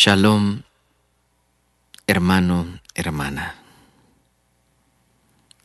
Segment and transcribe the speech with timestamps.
[0.00, 0.62] Shalom,
[2.06, 3.56] hermano, hermana.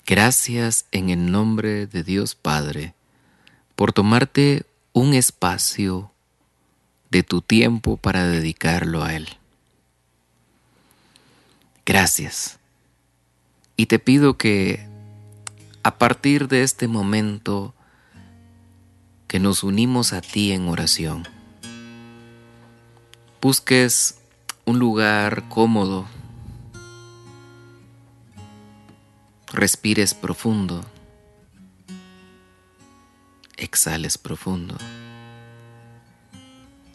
[0.07, 2.95] Gracias en el nombre de Dios Padre
[3.75, 6.11] por tomarte un espacio
[7.11, 9.29] de tu tiempo para dedicarlo a Él.
[11.85, 12.57] Gracias.
[13.77, 14.83] Y te pido que
[15.83, 17.75] a partir de este momento
[19.27, 21.27] que nos unimos a ti en oración,
[23.39, 24.17] busques
[24.65, 26.05] un lugar cómodo,
[29.51, 30.83] respires profundo,
[33.57, 34.77] exhales profundo.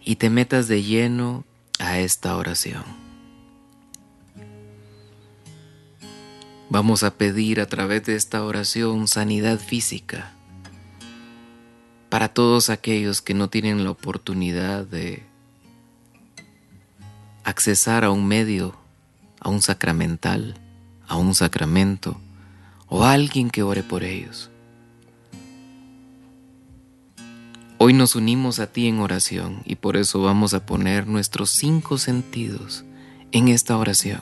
[0.02, 1.44] Y te metas de lleno
[1.78, 2.84] a esta oración.
[6.70, 10.32] Vamos a pedir a través de esta oración sanidad física
[12.08, 15.27] para todos aquellos que no tienen la oportunidad de
[17.48, 18.76] accesar a un medio,
[19.40, 20.54] a un sacramental,
[21.06, 22.20] a un sacramento
[22.88, 24.50] o a alguien que ore por ellos.
[27.78, 31.96] Hoy nos unimos a ti en oración y por eso vamos a poner nuestros cinco
[31.96, 32.84] sentidos
[33.32, 34.20] en esta oración.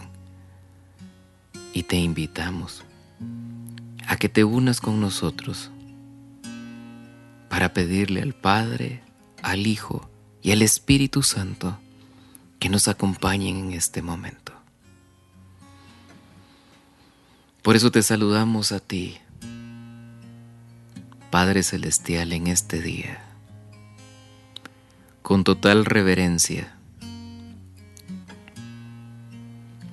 [1.73, 2.85] Y te invitamos
[4.07, 5.73] a que te unas con nosotros
[7.49, 9.03] para pedirle al Padre,
[9.43, 10.09] al Hijo
[10.43, 11.81] y al Espíritu Santo
[12.59, 14.53] que nos acompañen en este momento.
[17.63, 19.19] Por eso te saludamos a ti,
[21.31, 23.25] Padre Celestial, en este día,
[25.23, 26.77] con total reverencia,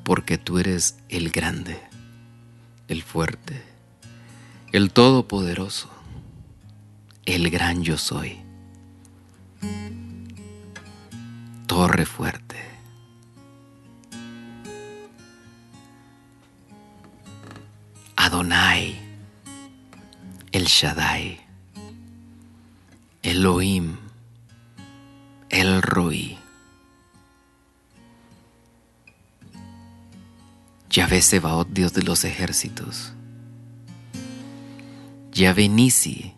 [0.04, 1.82] porque tú eres el grande,
[2.88, 3.64] el fuerte,
[4.72, 5.90] el todopoderoso,
[7.26, 8.38] el gran yo soy.
[11.74, 12.56] Torre fuerte.
[18.16, 18.96] Adonai,
[20.52, 21.40] El Shaddai,
[23.24, 23.98] Elohim,
[25.50, 26.38] El Roi.
[30.92, 33.14] Yahvé Sebaot, Dios de los ejércitos.
[35.32, 36.36] Yahvé Nisi,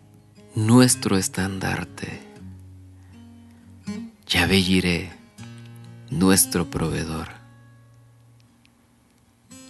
[0.54, 2.22] nuestro estandarte.
[4.26, 5.15] Yahvé Jireh,
[6.10, 7.28] nuestro proveedor.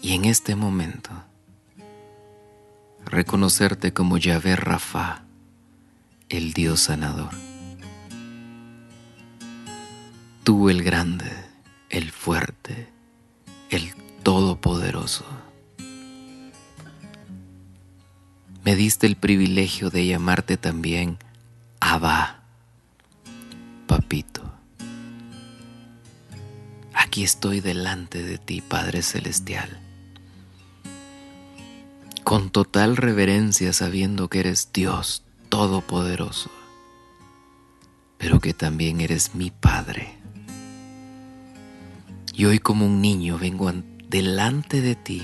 [0.03, 1.11] Y en este momento,
[3.05, 5.23] reconocerte como Yahvé Rafa,
[6.29, 7.31] el Dios sanador.
[10.45, 11.31] Tú el grande,
[11.91, 12.89] el fuerte,
[13.71, 15.25] el todopoderoso.
[18.65, 21.19] Me diste el privilegio de llamarte también
[21.81, 22.43] Abba,
[23.87, 24.56] papito
[27.06, 29.78] aquí estoy delante de ti, Padre Celestial,
[32.25, 36.50] con total reverencia sabiendo que eres Dios Todopoderoso,
[38.19, 40.19] pero que también eres mi Padre.
[42.34, 43.73] Y hoy como un niño vengo
[44.09, 45.23] delante de ti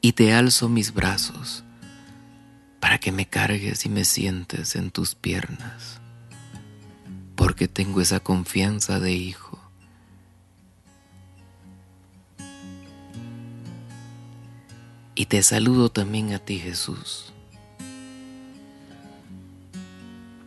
[0.00, 1.62] y te alzo mis brazos
[2.80, 6.00] para que me cargues y me sientes en tus piernas,
[7.36, 9.43] porque tengo esa confianza de hijo
[15.16, 17.32] Y te saludo también a ti Jesús,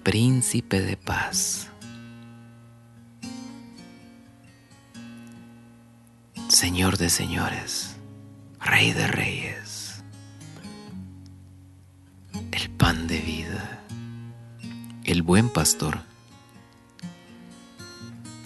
[0.04, 1.70] príncipe de paz.
[6.50, 7.96] Señor de señores,
[8.60, 10.04] Rey de reyes,
[12.52, 13.84] el pan de vida,
[15.06, 16.00] el buen pastor,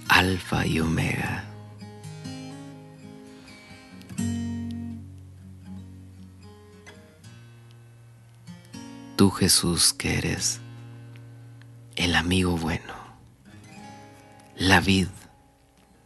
[0.08, 1.51] Alfa y Omega.
[9.22, 10.60] Tú Jesús que eres
[11.96, 12.96] el amigo bueno,
[14.58, 15.10] la vid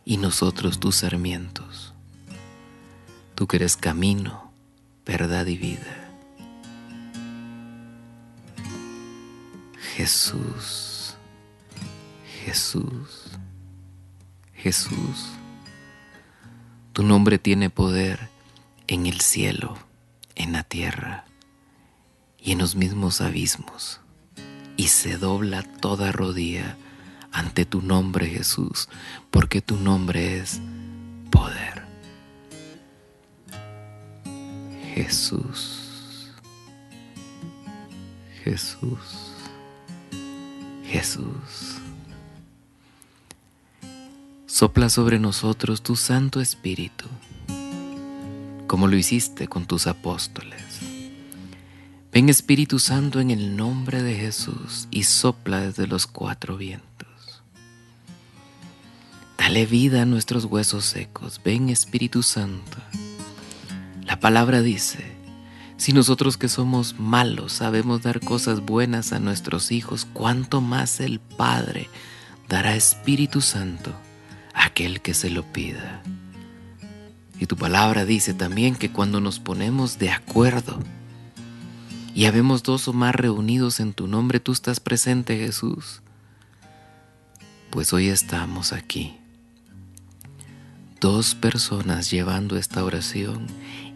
[0.03, 1.93] y nosotros tus sarmientos,
[3.33, 4.51] tú que eres camino,
[5.05, 6.11] verdad y vida.
[9.95, 11.15] Jesús,
[12.43, 13.29] Jesús,
[14.55, 15.29] Jesús,
[16.91, 18.27] tu nombre tiene poder
[18.87, 19.77] en el cielo,
[20.35, 21.23] en la tierra
[22.45, 23.99] y en los mismos abismos,
[24.77, 26.77] y se dobla toda rodilla
[27.31, 28.87] ante tu nombre Jesús,
[29.31, 30.61] porque tu nombre es
[31.31, 31.83] poder.
[34.93, 36.31] Jesús,
[38.43, 39.33] Jesús,
[40.85, 41.81] Jesús.
[44.45, 47.05] Sopla sobre nosotros tu Santo Espíritu,
[48.67, 50.84] como lo hiciste con tus apóstoles.
[52.15, 57.43] Ven Espíritu Santo en el nombre de Jesús y sopla desde los cuatro vientos.
[59.37, 61.41] Dale vida a nuestros huesos secos.
[61.43, 62.77] Ven Espíritu Santo.
[64.05, 65.03] La palabra dice,
[65.75, 71.19] si nosotros que somos malos sabemos dar cosas buenas a nuestros hijos, ¿cuánto más el
[71.19, 71.89] Padre
[72.47, 73.91] dará Espíritu Santo
[74.53, 76.01] a aquel que se lo pida?
[77.41, 80.79] Y tu palabra dice también que cuando nos ponemos de acuerdo
[82.15, 86.01] y habemos dos o más reunidos en tu nombre, tú estás presente Jesús.
[87.71, 89.17] Pues hoy estamos aquí.
[91.01, 93.47] Dos personas llevando esta oración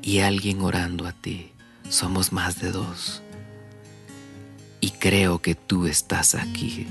[0.01, 1.53] y alguien orando a ti
[1.87, 3.21] somos más de dos.
[4.81, 6.87] Y creo que tú estás aquí.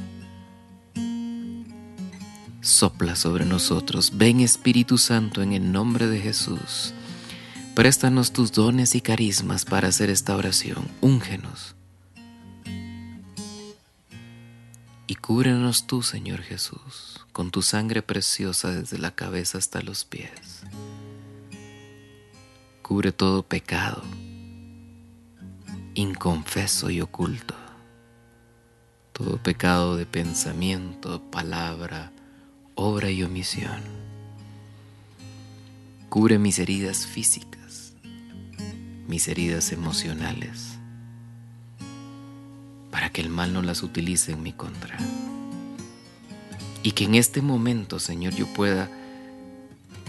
[2.62, 4.12] Sopla sobre nosotros.
[4.16, 6.94] Ven Espíritu Santo en el nombre de Jesús.
[7.78, 10.88] Préstanos tus dones y carismas para hacer esta oración.
[11.00, 11.76] Úngenos.
[15.06, 20.64] Y cúbrenos tú, Señor Jesús, con tu sangre preciosa desde la cabeza hasta los pies.
[22.82, 24.02] Cubre todo pecado
[25.94, 27.54] inconfeso y oculto.
[29.12, 32.10] Todo pecado de pensamiento, palabra,
[32.74, 34.08] obra y omisión.
[36.08, 37.47] Cubre mis heridas físicas,
[39.08, 40.78] mis heridas emocionales,
[42.92, 44.96] para que el mal no las utilice en mi contra.
[46.82, 48.88] Y que en este momento, Señor, yo pueda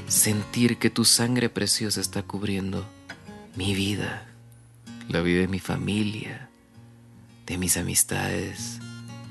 [0.07, 2.85] sentir que tu sangre preciosa está cubriendo
[3.55, 4.27] mi vida,
[5.07, 6.49] la vida de mi familia,
[7.47, 8.79] de mis amistades,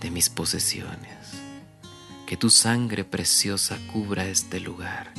[0.00, 1.42] de mis posesiones.
[2.26, 5.12] Que tu sangre preciosa cubra este lugar.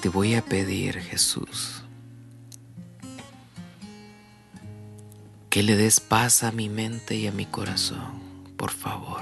[0.00, 1.82] Te voy a pedir, Jesús,
[5.50, 8.22] que le des paz a mi mente y a mi corazón,
[8.56, 9.20] por favor.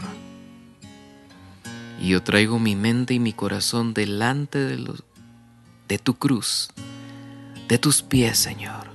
[2.00, 6.68] Y yo traigo mi mente y mi corazón delante de, tu cruz
[7.66, 8.86] de tus pies, Señor.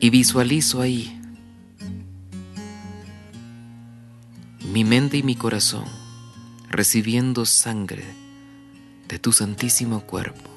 [0.00, 1.20] Y visualizo ahí
[4.72, 5.84] mi mente y mi corazón
[6.70, 8.23] recibiendo sangre
[9.08, 10.50] de tu santísimo cuerpo.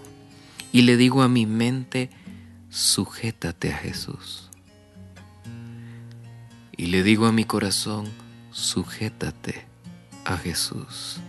[0.71, 2.09] Y le digo a mi mente,
[2.69, 4.49] sujétate a Jesús.
[6.75, 8.07] Y le digo a mi corazón,
[8.51, 9.65] sujétate
[10.25, 11.19] a Jesús.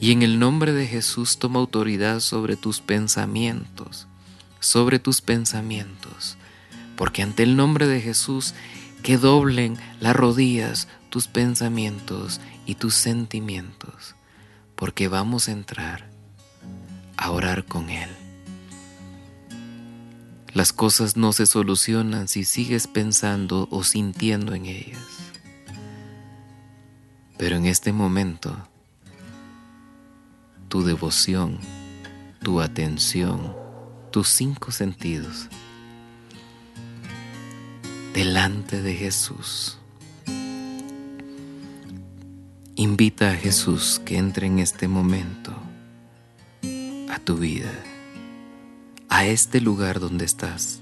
[0.00, 4.08] Y en el nombre de Jesús toma autoridad sobre tus pensamientos,
[4.58, 6.36] sobre tus pensamientos,
[6.96, 8.54] porque ante el nombre de Jesús
[9.02, 14.14] que doblen las rodillas tus pensamientos y tus sentimientos,
[14.74, 16.09] porque vamos a entrar
[17.20, 18.08] a orar con Él.
[20.54, 25.06] Las cosas no se solucionan si sigues pensando o sintiendo en ellas.
[27.36, 28.56] Pero en este momento,
[30.68, 31.58] tu devoción,
[32.42, 33.54] tu atención,
[34.10, 35.48] tus cinco sentidos
[38.14, 39.78] delante de Jesús.
[42.76, 45.69] Invita a Jesús que entre en este momento
[47.10, 47.72] a tu vida,
[49.08, 50.80] a este lugar donde estás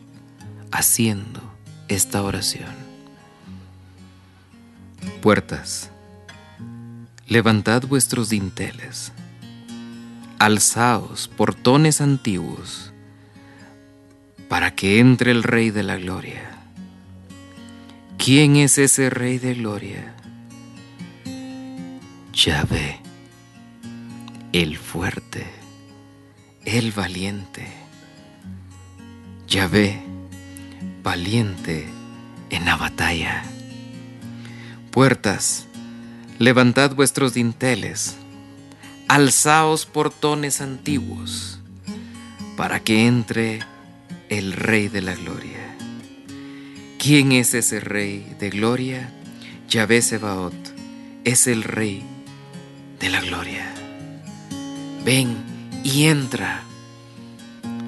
[0.71, 1.41] haciendo
[1.89, 2.75] esta oración.
[5.23, 5.91] Puertas,
[7.27, 9.13] levantad vuestros dinteles
[10.39, 12.93] alzaos portones antiguos,
[14.49, 16.49] para que entre el Rey de la Gloria.
[18.19, 20.15] ¿Quién es ese Rey de Gloria?
[22.33, 23.01] Yahvé,
[24.53, 25.58] el fuerte,
[26.77, 27.67] el valiente.
[29.47, 30.03] Yahvé,
[31.03, 31.87] valiente
[32.51, 33.43] en la batalla.
[34.91, 35.67] Puertas,
[36.39, 38.17] levantad vuestros dinteles
[39.09, 41.59] alzaos portones antiguos,
[42.59, 43.61] para que entre
[44.29, 45.75] el Rey de la Gloria.
[46.99, 49.11] ¿Quién es ese Rey de Gloria?
[49.71, 50.55] Yahvé Sebaot
[51.25, 52.05] es el Rey
[53.01, 53.73] de la Gloria.
[55.07, 56.63] Ven y entra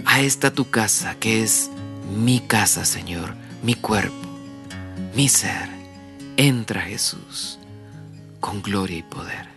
[0.07, 1.71] a esta tu casa, que es
[2.17, 4.15] mi casa, Señor, mi cuerpo,
[5.15, 5.69] mi ser.
[6.37, 7.59] Entra Jesús
[8.41, 9.50] con gloria y poder.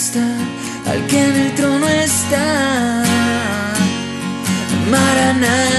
[0.00, 0.26] Está,
[0.90, 3.04] al que en el trono está.
[4.90, 5.69] Maranata,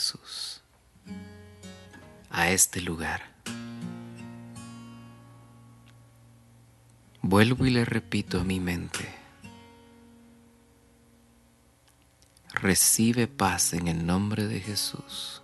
[0.00, 0.62] Jesús,
[2.30, 3.20] a este lugar.
[7.20, 9.14] Vuelvo y le repito a mi mente.
[12.54, 15.42] Recibe paz en el nombre de Jesús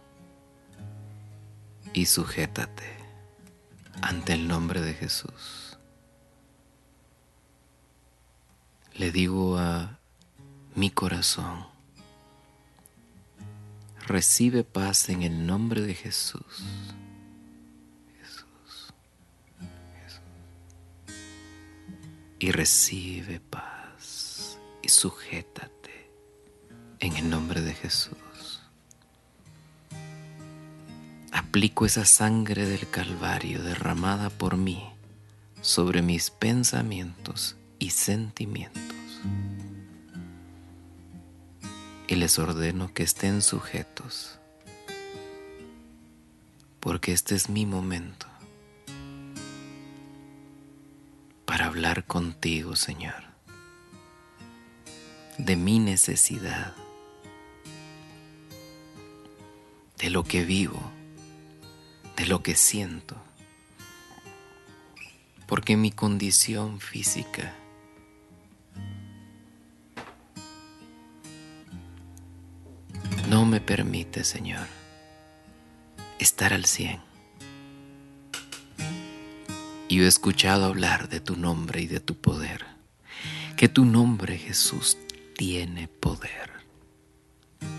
[1.92, 2.96] y sujétate
[4.00, 5.76] ante el nombre de Jesús.
[8.94, 9.98] Le digo a
[10.74, 11.75] mi corazón,
[14.06, 16.44] recibe paz en el nombre de Jesús.
[18.20, 18.94] Jesús.
[20.02, 20.20] Jesús.
[22.38, 26.10] Y recibe paz y sujétate
[27.00, 28.16] en el nombre de Jesús.
[31.32, 34.82] Aplico esa sangre del Calvario derramada por mí
[35.60, 38.82] sobre mis pensamientos y sentimientos.
[42.08, 44.38] Y les ordeno que estén sujetos,
[46.78, 48.28] porque este es mi momento
[51.44, 53.24] para hablar contigo, Señor,
[55.38, 56.74] de mi necesidad,
[59.98, 60.80] de lo que vivo,
[62.16, 63.16] de lo que siento,
[65.48, 67.52] porque mi condición física
[73.66, 74.66] permite, Señor,
[76.18, 77.00] estar al cien.
[79.88, 82.64] Y he escuchado hablar de tu nombre y de tu poder,
[83.56, 84.96] que tu nombre, Jesús,
[85.36, 86.50] tiene poder.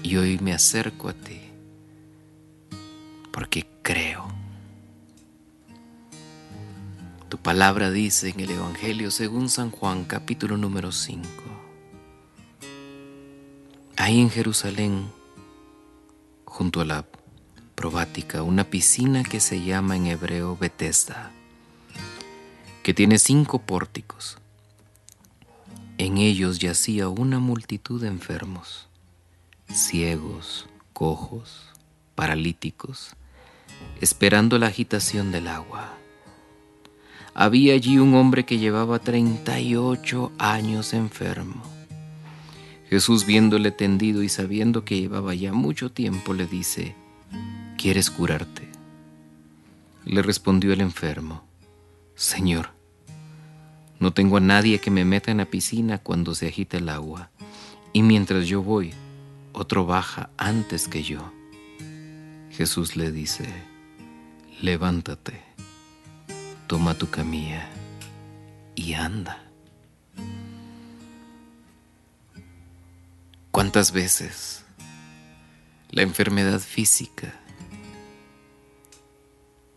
[0.03, 1.41] Y hoy me acerco a ti
[3.37, 4.27] porque creo.
[7.29, 11.27] Tu palabra dice en el Evangelio según San Juan capítulo número 5.
[13.95, 15.11] Ahí en Jerusalén,
[16.57, 17.05] junto a la
[17.75, 21.29] probática, una piscina que se llama en hebreo Bethesda,
[22.81, 24.39] que tiene cinco pórticos.
[25.99, 28.87] En ellos yacía una multitud de enfermos,
[29.71, 31.67] ciegos, cojos,
[32.15, 33.11] paralíticos,
[34.01, 35.93] esperando la agitación del agua.
[37.35, 41.76] Había allí un hombre que llevaba 38 años enfermo.
[42.89, 46.95] Jesús viéndole tendido y sabiendo que llevaba ya mucho tiempo, le dice,
[47.77, 48.67] ¿quieres curarte?
[50.05, 51.43] Le respondió el enfermo,
[52.15, 52.69] Señor,
[53.99, 57.29] no tengo a nadie que me meta en la piscina cuando se agita el agua,
[57.91, 58.93] y mientras yo voy,
[59.51, 61.31] otro baja antes que yo.
[62.51, 63.45] Jesús le dice,
[64.61, 65.41] levántate,
[66.67, 67.69] toma tu camilla
[68.75, 69.46] y anda.
[73.57, 74.63] ¿Cuántas veces
[75.89, 77.33] la enfermedad física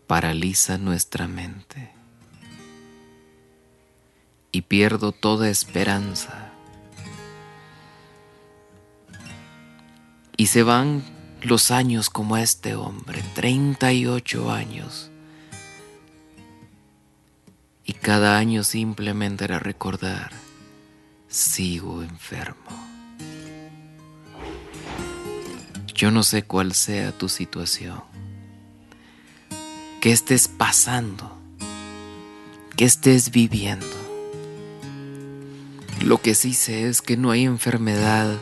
[0.05, 1.91] paraliza nuestra mente
[4.51, 6.51] y pierdo toda esperanza.
[10.37, 11.01] Y se van
[11.41, 15.09] los años como este hombre, 38 años.
[17.83, 20.29] Y cada año simplemente era recordar,
[21.29, 22.90] sigo enfermo.
[26.01, 28.01] Yo no sé cuál sea tu situación,
[30.01, 31.37] que estés pasando,
[32.75, 33.85] que estés viviendo.
[36.03, 38.35] Lo que sí sé es que no hay enfermedad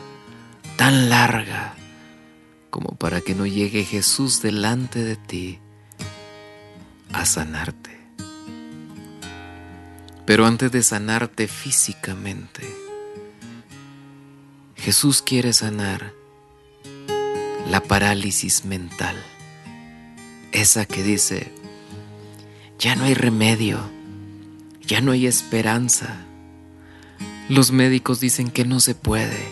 [0.78, 1.74] tan larga
[2.70, 5.58] como para que no llegue Jesús delante de ti
[7.12, 8.00] a sanarte.
[10.24, 12.66] Pero antes de sanarte físicamente,
[14.76, 16.19] Jesús quiere sanar
[17.70, 19.16] la parálisis mental,
[20.50, 21.52] esa que dice,
[22.80, 23.78] ya no hay remedio,
[24.84, 26.26] ya no hay esperanza.
[27.48, 29.48] Los médicos dicen que no se puede,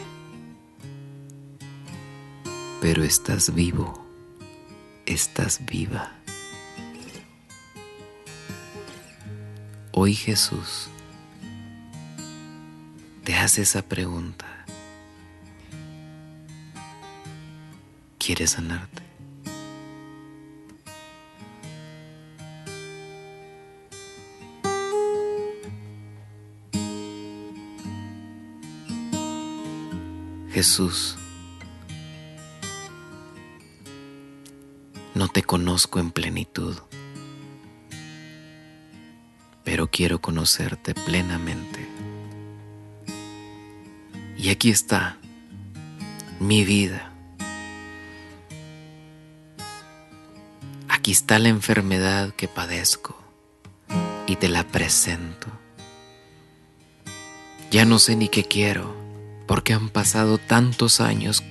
[2.81, 4.04] pero estás vivo,
[5.07, 6.12] estás viva.
[9.92, 10.88] Hoy Jesús
[13.22, 14.58] te hace esa pregunta.
[18.28, 19.02] Quiere sanarte.
[30.50, 31.16] Jesús,
[35.14, 36.76] no te conozco en plenitud,
[39.64, 41.88] pero quiero conocerte plenamente.
[44.36, 45.16] Y aquí está
[46.40, 47.08] mi vida
[51.09, 53.16] aquí está la enfermedad que padezco
[54.27, 55.47] y te la presento.
[57.71, 58.94] Ya no sé ni qué quiero
[59.47, 61.42] porque han pasado tantos años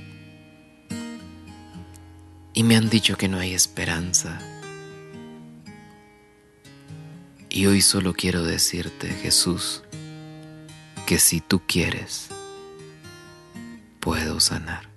[2.53, 4.37] y me han dicho que no hay esperanza.
[7.49, 9.81] Y hoy solo quiero decirte, Jesús,
[11.07, 12.27] que si tú quieres,
[14.01, 14.96] puedo sanar.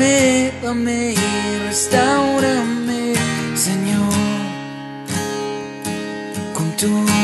[0.00, 3.14] renuévame y restaurame,
[3.54, 4.12] Señor,
[6.54, 7.19] con tu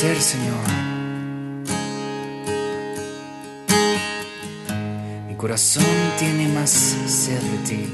[0.00, 0.54] conocer, Señor.
[5.28, 5.84] Mi corazón
[6.18, 7.86] tiene más sed de ti.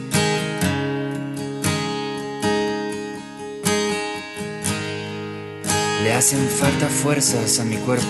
[6.04, 8.04] Le hacen falta fuerzas a mi cuerpo.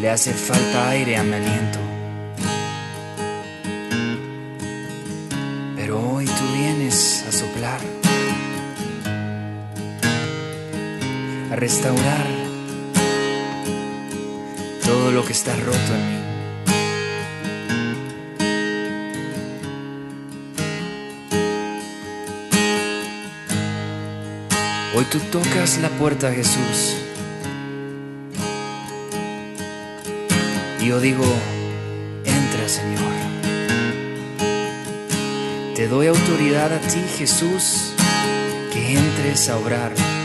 [0.00, 1.87] Le hace falta aire a mi aliento.
[11.58, 12.26] Restaurar
[14.84, 16.18] todo lo que está roto en mí.
[24.94, 26.96] Hoy tú tocas la puerta, Jesús.
[30.80, 31.24] Y yo digo,
[32.24, 32.98] entra, Señor.
[35.74, 37.92] Te doy autoridad a ti, Jesús,
[38.72, 40.17] que entres a obrar.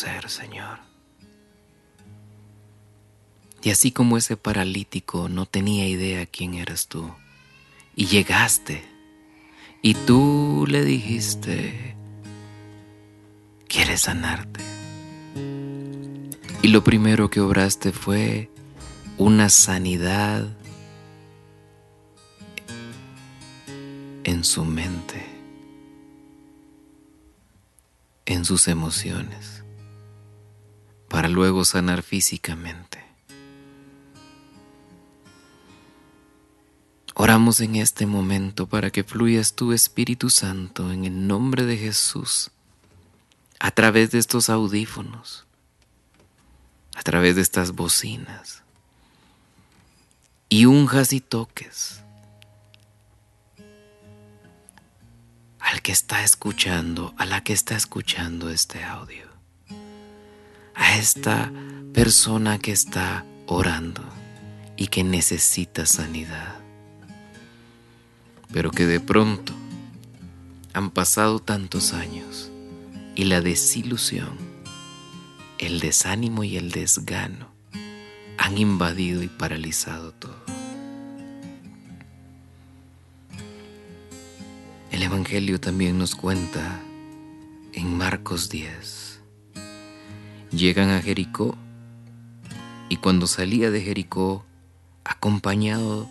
[0.00, 0.78] Conocer, Señor.
[3.62, 7.10] Y así como ese paralítico no tenía idea quién eras tú,
[7.94, 8.82] y llegaste,
[9.82, 11.94] y tú le dijiste,
[13.68, 14.60] quieres sanarte.
[16.62, 18.50] Y lo primero que obraste fue
[19.18, 20.48] una sanidad
[24.24, 25.26] en su mente,
[28.24, 29.59] en sus emociones,
[31.10, 33.04] para luego sanar físicamente.
[37.14, 42.52] Oramos en este momento para que fluyas tu Espíritu Santo en el nombre de Jesús
[43.58, 45.46] a través de estos audífonos,
[46.94, 48.62] a través de estas bocinas,
[50.48, 52.00] y unjas y toques
[55.58, 59.29] al que está escuchando, a la que está escuchando este audio,
[60.74, 61.52] a esta
[61.92, 64.02] persona que está orando
[64.76, 66.60] y que necesita sanidad
[68.52, 69.52] pero que de pronto
[70.72, 72.50] han pasado tantos años
[73.14, 74.30] y la desilusión,
[75.58, 77.48] el desánimo y el desgano
[78.38, 80.40] han invadido y paralizado todo.
[84.90, 86.80] El Evangelio también nos cuenta
[87.72, 88.99] en Marcos 10.
[90.52, 91.56] Llegan a Jericó
[92.88, 94.44] y cuando salía de Jericó,
[95.04, 96.08] acompañado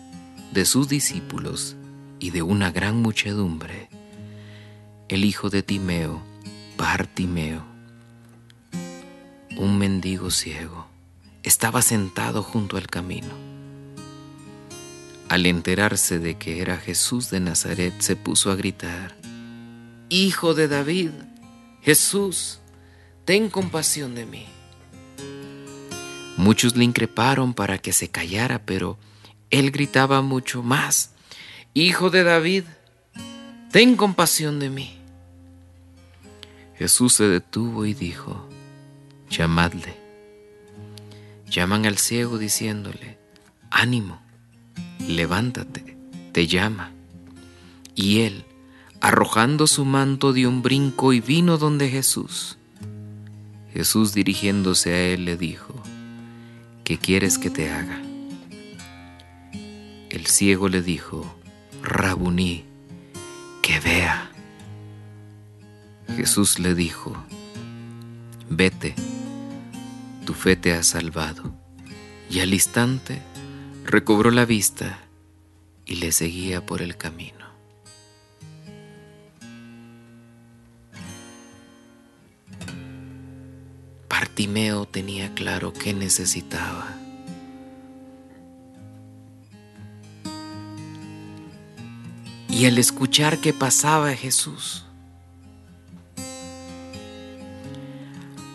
[0.52, 1.76] de sus discípulos,
[2.20, 3.88] y de una gran muchedumbre,
[5.08, 6.22] el hijo de Timeo,
[6.76, 7.64] Bartimeo,
[9.56, 10.86] un mendigo ciego,
[11.42, 13.34] estaba sentado junto al camino.
[15.28, 19.16] Al enterarse de que era Jesús de Nazaret, se puso a gritar,
[20.10, 21.10] Hijo de David,
[21.82, 22.59] Jesús,
[23.30, 24.44] ten compasión de mí.
[26.36, 28.98] Muchos le increparon para que se callara, pero
[29.50, 31.12] él gritaba mucho más,
[31.72, 32.64] Hijo de David,
[33.70, 34.98] ten compasión de mí.
[36.76, 38.48] Jesús se detuvo y dijo,
[39.30, 39.94] llamadle.
[41.48, 43.16] Llaman al ciego diciéndole,
[43.70, 44.20] ánimo,
[45.06, 45.96] levántate,
[46.32, 46.90] te llama.
[47.94, 48.44] Y él,
[49.00, 52.56] arrojando su manto, dio un brinco y vino donde Jesús.
[53.72, 55.74] Jesús dirigiéndose a él le dijo,
[56.84, 58.00] ¿qué quieres que te haga?
[60.10, 61.36] El ciego le dijo,
[61.82, 62.64] Rabuní,
[63.62, 64.30] que vea.
[66.16, 67.16] Jesús le dijo,
[68.48, 68.94] vete,
[70.26, 71.54] tu fe te ha salvado.
[72.28, 73.22] Y al instante
[73.84, 74.98] recobró la vista
[75.86, 77.39] y le seguía por el camino.
[84.20, 86.94] Bartimeo tenía claro qué necesitaba.
[92.46, 94.84] Y al escuchar que pasaba Jesús,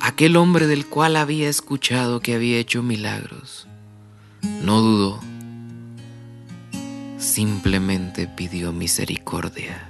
[0.01, 3.65] aquel hombre del cual había escuchado que había hecho milagros,
[4.62, 5.19] no dudó,
[7.17, 9.89] simplemente pidió misericordia.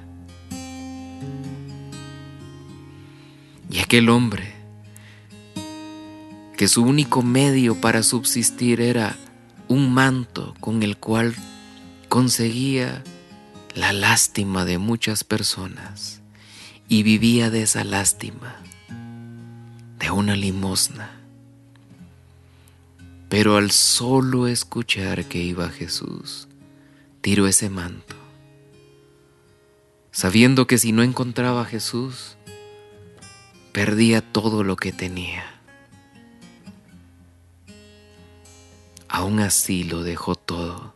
[3.70, 4.55] Y aquel hombre,
[6.56, 9.18] que su único medio para subsistir era
[9.68, 11.36] un manto con el cual
[12.08, 13.04] conseguía
[13.74, 16.22] la lástima de muchas personas
[16.88, 18.56] y vivía de esa lástima,
[20.00, 21.12] de una limosna.
[23.28, 26.48] Pero al solo escuchar que iba Jesús,
[27.22, 28.16] tiró ese manto,
[30.12, 32.38] sabiendo que si no encontraba a Jesús,
[33.74, 35.55] perdía todo lo que tenía.
[39.16, 40.94] Aún así lo dejó todo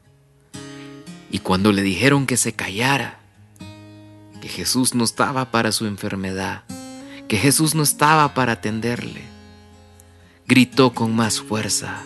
[1.32, 3.18] y cuando le dijeron que se callara,
[4.42, 6.66] que Jesús no estaba para su enfermedad,
[7.30, 9.22] que Jesús no estaba para atenderle,
[10.46, 12.04] gritó con más fuerza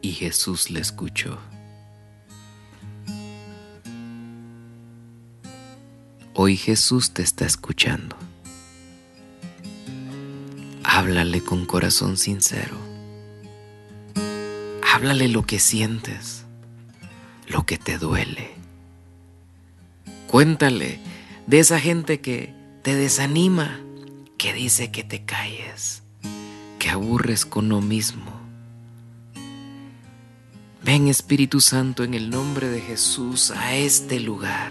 [0.00, 1.36] y Jesús le escuchó.
[6.32, 8.16] Hoy Jesús te está escuchando.
[10.84, 12.93] Háblale con corazón sincero.
[14.94, 16.44] Háblale lo que sientes
[17.48, 18.54] lo que te duele.
[20.28, 21.00] Cuéntale
[21.48, 23.80] de esa gente que te desanima,
[24.38, 26.04] que dice que te calles,
[26.78, 28.40] que aburres con lo mismo.
[30.84, 34.70] Ven Espíritu Santo en el nombre de Jesús a este lugar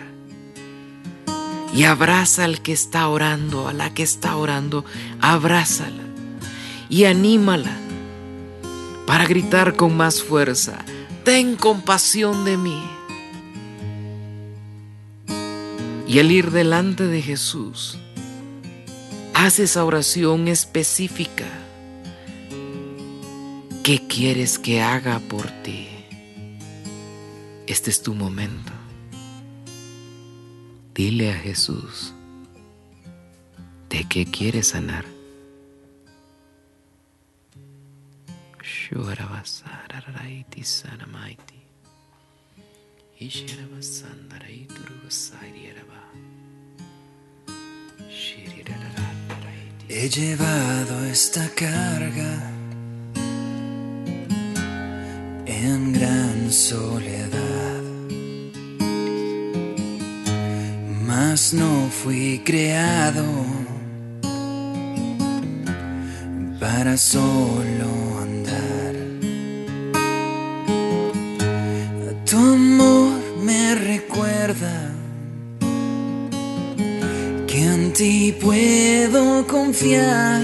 [1.76, 4.86] y abraza al que está orando, a la que está orando,
[5.20, 6.04] abrázala
[6.88, 7.76] y anímala
[9.06, 10.86] para gritar con más fuerza,
[11.24, 12.84] ten compasión de mí.
[16.08, 17.98] Y al ir delante de Jesús,
[19.34, 21.48] haz esa oración específica.
[23.84, 25.90] ¿Qué quieres que haga por ti?
[27.68, 28.72] Este es tu momento.
[30.94, 32.14] Dile a Jesús
[33.90, 35.13] de qué quieres sanar.
[38.84, 41.60] Shuarabasararaiti sanamaiti.
[49.88, 52.34] He llevado esta carga
[55.46, 57.84] en gran soledad,
[61.08, 63.24] mas no fui creado
[66.60, 68.03] para solo
[72.34, 73.14] Tu amor
[73.44, 74.92] me recuerda
[77.46, 80.42] que en ti puedo confiar.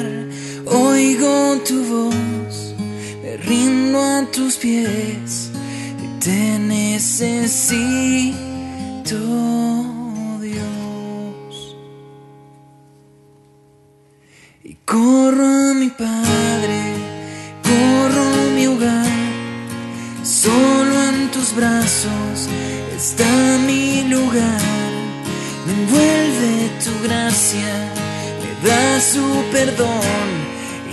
[0.68, 2.76] Oigo tu voz,
[3.24, 5.50] me rindo a tus pies
[6.04, 8.36] y te necesito,
[10.40, 11.76] Dios.
[14.64, 16.28] Y corro a mi Padre,
[22.95, 24.62] está mi lugar.
[25.66, 27.74] Me envuelve tu gracia,
[28.41, 30.30] me da su perdón.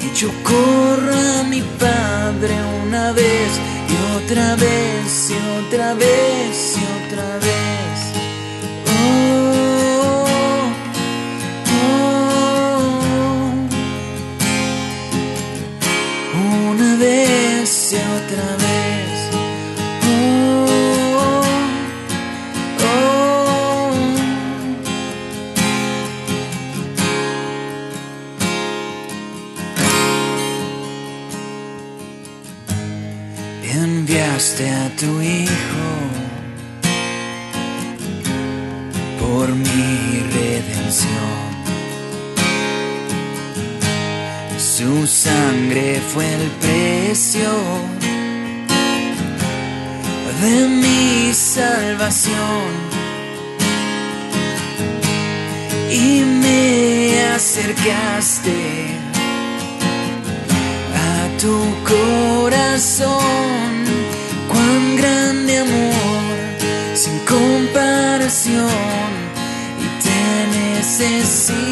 [0.03, 2.55] Y yo corro a mi Padre
[2.87, 3.51] una vez
[3.93, 7.56] y otra vez y otra vez y otra vez.
[34.97, 35.89] Tu Hijo
[39.21, 41.47] por mi redención.
[44.59, 47.51] Su sangre fue el precio
[50.43, 52.97] de mi salvación.
[55.91, 58.97] y me acercaste
[60.95, 63.86] a tu corazón.
[64.67, 66.27] Cuán grande amor,
[66.95, 68.69] sin comparación,
[69.85, 70.23] y te
[70.59, 71.71] necesito,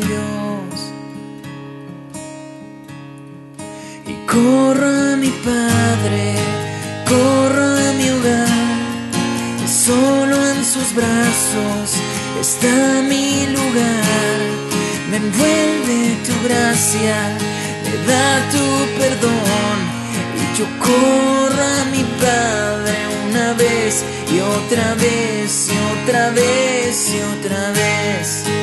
[0.00, 0.74] Dios.
[4.06, 6.24] Y corro a mi Padre,
[7.06, 8.48] corro a mi hogar,
[9.62, 11.84] y solo en sus brazos
[12.40, 14.38] está mi lugar.
[15.10, 17.16] Me envuelve tu gracia,
[17.84, 18.64] me da tu
[18.98, 19.97] perdón,
[20.64, 22.96] corro a mi Padre
[23.30, 28.57] una vez y otra vez y otra vez y otra vez.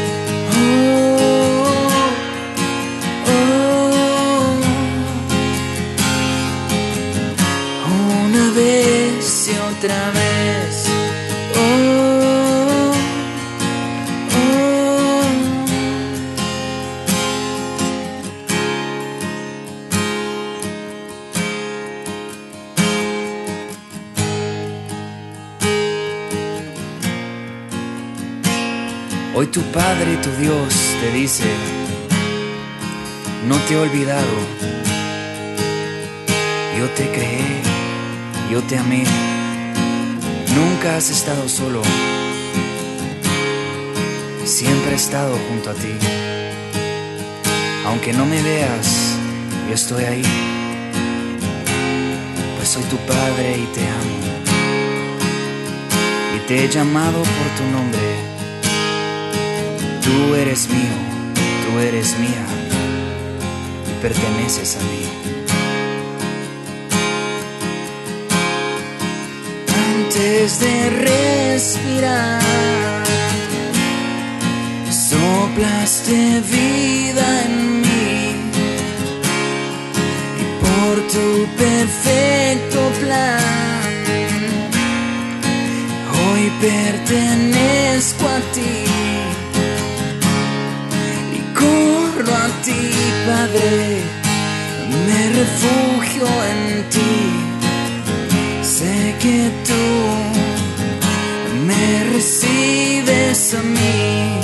[30.39, 31.45] Dios, te dice,
[33.47, 34.27] no te he olvidado,
[36.77, 37.61] yo te creé,
[38.51, 39.05] yo te amé,
[40.53, 41.81] nunca has estado solo,
[44.43, 45.93] siempre he estado junto a ti,
[47.85, 49.15] aunque no me veas,
[49.69, 50.23] yo estoy ahí,
[52.57, 54.19] pues soy tu Padre y te amo,
[56.35, 58.24] y te he llamado por tu nombre.
[60.05, 60.97] Tú eres mío,
[61.63, 62.45] tú eres mía
[63.89, 65.03] y perteneces a mí.
[69.95, 72.39] Antes de respirar,
[74.91, 78.35] soplaste vida en mí
[80.39, 83.81] y por tu perfecto plan,
[86.13, 88.84] hoy pertenezco a ti
[93.25, 94.03] Padre,
[95.07, 97.15] me refugio en ti.
[98.61, 99.85] Sé que tú
[101.65, 104.39] me recibes a mí.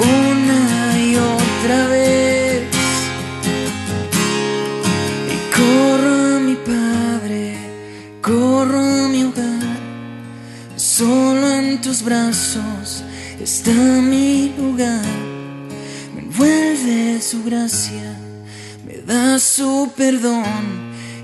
[0.00, 2.62] Una y otra vez.
[5.34, 7.56] Y corro a mi Padre,
[8.20, 9.78] corro a mi hogar.
[10.74, 13.04] Solo en tus brazos
[13.40, 13.70] está
[19.98, 20.44] perdón.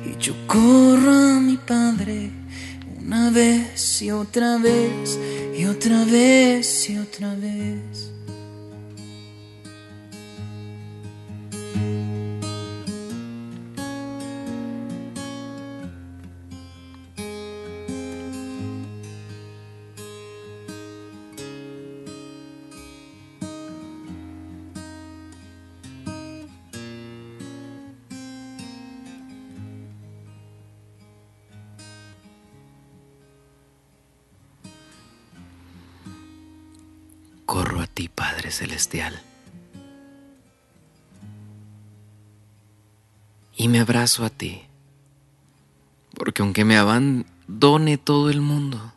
[0.04, 2.30] Y yo corro a mi Padre
[3.00, 5.18] una vez y otra vez
[5.56, 8.03] y otra vez y otra vez.
[38.54, 39.20] Celestial.
[43.56, 44.62] Y me abrazo a ti,
[46.16, 48.92] porque aunque me abandone todo el mundo,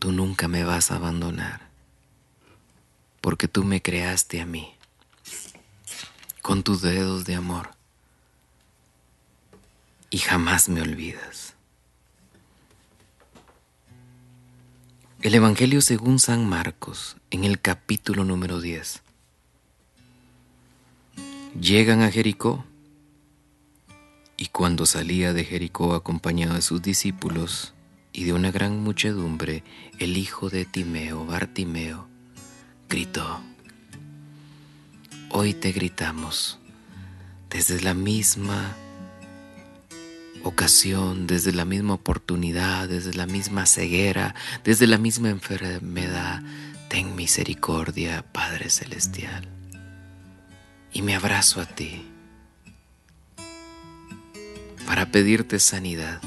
[0.00, 1.68] tú nunca me vas a abandonar,
[3.20, 4.74] porque tú me creaste a mí,
[6.42, 7.70] con tus dedos de amor,
[10.10, 11.54] y jamás me olvidas.
[15.22, 19.02] El Evangelio según San Marcos, en el capítulo número 10.
[21.60, 22.64] Llegan a Jericó,
[24.38, 27.74] y cuando salía de Jericó acompañado de sus discípulos
[28.14, 29.62] y de una gran muchedumbre,
[29.98, 32.08] el hijo de Timeo, Bartimeo,
[32.88, 33.42] gritó,
[35.28, 36.58] Hoy te gritamos
[37.50, 38.74] desde la misma
[40.42, 44.34] ocasión, desde la misma oportunidad, desde la misma ceguera,
[44.64, 46.42] desde la misma enfermedad,
[46.88, 49.48] ten misericordia, Padre Celestial.
[50.92, 52.06] Y me abrazo a ti
[54.86, 56.20] para pedirte sanidad.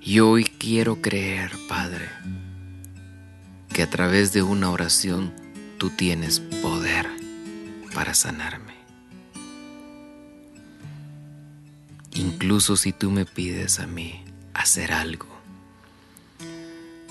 [0.00, 2.08] Y hoy quiero creer, Padre,
[3.72, 5.32] que a través de una oración
[5.78, 7.06] tú tienes poder
[7.94, 8.73] para sanarme.
[12.14, 14.22] Incluso si tú me pides a mí
[14.54, 15.26] hacer algo.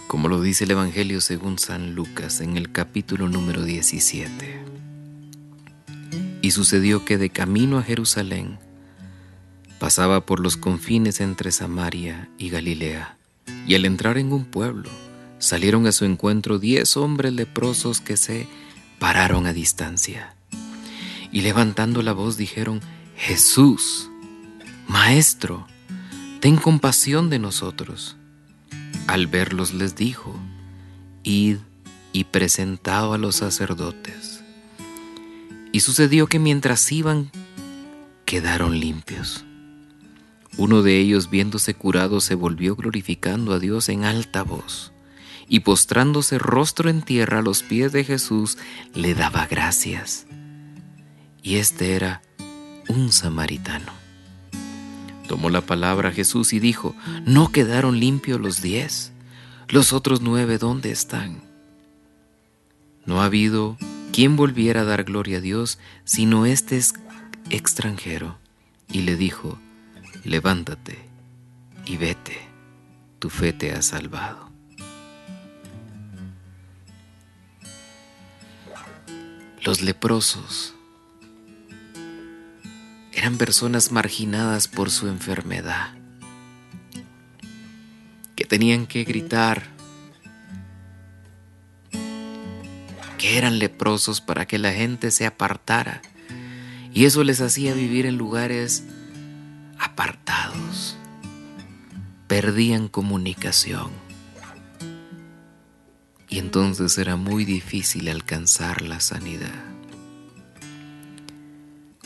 [0.08, 4.64] Como lo dice el Evangelio según San Lucas en el capítulo número 17.
[6.42, 8.60] Y sucedió que de camino a Jerusalén
[9.78, 13.18] pasaba por los confines entre Samaria y Galilea,
[13.68, 14.90] y al entrar en un pueblo,
[15.40, 18.48] salieron a su encuentro diez hombres leprosos que se
[19.00, 20.36] pararon a distancia.
[21.34, 22.80] Y levantando la voz dijeron,
[23.18, 24.10] Jesús,
[24.88, 25.68] Maestro,
[26.40, 28.18] ten compasión de nosotros.
[29.08, 30.36] Al verlos les dijo,
[31.24, 31.58] Id
[32.12, 34.42] y presentado a los sacerdotes.
[35.72, 37.32] Y sucedió que mientras iban,
[38.26, 39.46] quedaron limpios.
[40.58, 44.94] Uno de ellos, viéndose curado, se volvió glorificando a Dios en alta voz,
[45.48, 48.58] y postrándose rostro en tierra a los pies de Jesús,
[48.94, 50.28] le daba gracias.
[51.42, 52.22] Y este era
[52.88, 54.03] un samaritano.
[55.28, 56.96] Tomó la palabra Jesús y dijo,
[57.26, 59.12] ¿no quedaron limpios los diez?
[59.70, 61.42] ¿Los otros nueve dónde están?
[63.06, 63.78] No ha habido
[64.12, 66.80] quien volviera a dar gloria a Dios sino este
[67.50, 68.38] extranjero.
[68.90, 69.58] Y le dijo,
[70.24, 71.00] levántate
[71.86, 72.38] y vete,
[73.20, 74.52] tu fe te ha salvado.
[79.64, 80.76] Los leprosos
[83.16, 85.94] eran personas marginadas por su enfermedad,
[88.36, 89.64] que tenían que gritar,
[93.18, 96.02] que eran leprosos para que la gente se apartara,
[96.92, 98.84] y eso les hacía vivir en lugares
[99.80, 100.98] apartados,
[102.28, 103.92] perdían comunicación.
[106.30, 109.73] Y entonces era muy difícil alcanzar la sanidad.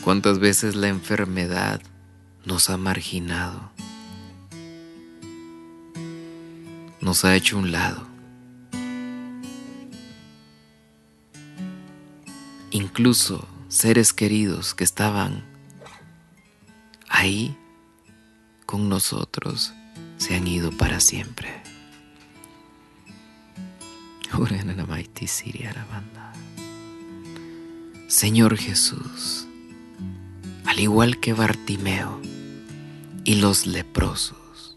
[0.02, 1.82] ¿Cuántas veces la enfermedad
[2.44, 3.70] nos ha marginado?
[7.00, 8.06] Nos ha hecho un lado.
[12.70, 15.44] Incluso seres queridos que estaban
[17.08, 17.56] ahí
[18.66, 19.72] con nosotros
[20.18, 21.62] se han ido para siempre.
[28.06, 29.47] Señor Jesús,
[30.68, 32.20] al igual que Bartimeo
[33.24, 34.76] y los leprosos,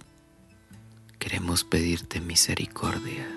[1.19, 3.27] queremos pedirte misericordia.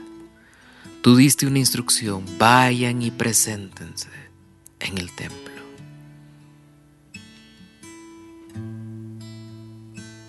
[1.02, 4.08] Tú diste una instrucción, vayan y preséntense
[4.78, 5.52] en el templo.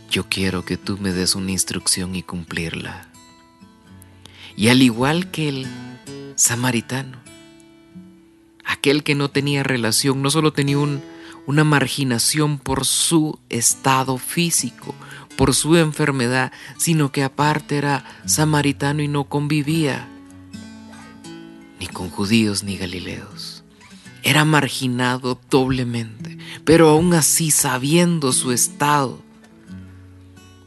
[0.09, 3.07] Yo quiero que tú me des una instrucción y cumplirla.
[4.57, 5.67] Y al igual que el
[6.38, 7.19] samaritano,
[8.65, 11.03] aquel que no tenía relación, no solo tenía un
[11.48, 14.96] una marginación por su estado físico,
[15.36, 20.08] por su enfermedad, sino que aparte era samaritano y no convivía
[21.80, 23.64] ni con judíos ni galileos.
[24.24, 29.22] Era marginado doblemente, pero aún así sabiendo su estado,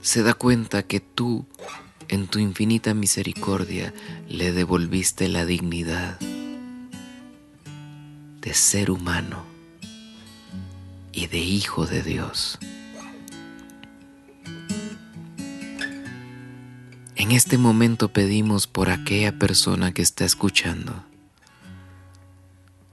[0.01, 1.45] se da cuenta que tú,
[2.07, 3.93] en tu infinita misericordia,
[4.29, 6.21] le devolviste la dignidad
[8.41, 9.48] de ser humano
[11.19, 12.61] y de Hijo de Dios.
[17.17, 21.05] En este momento pedimos por aquella persona que está escuchando,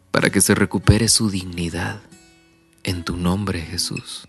[0.10, 2.02] para que se recupere su dignidad
[2.84, 4.28] en tu nombre Jesús.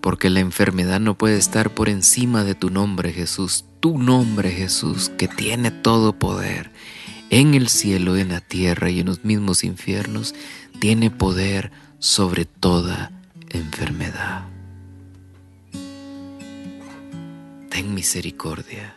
[0.00, 5.12] Porque la enfermedad no puede estar por encima de tu nombre Jesús, tu nombre Jesús,
[5.16, 6.72] que tiene todo poder
[7.30, 10.34] en el cielo, en la tierra y en los mismos infiernos,
[10.78, 13.10] tiene poder sobre toda
[13.50, 14.46] enfermedad.
[17.70, 18.94] Ten misericordia.